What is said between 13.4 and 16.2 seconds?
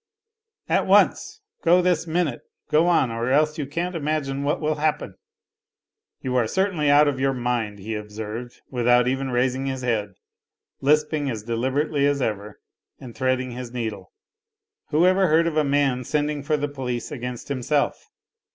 his needle." Whoever heard of a man